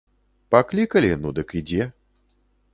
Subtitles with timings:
[0.55, 1.89] Паклікалі, ну дык ідзе.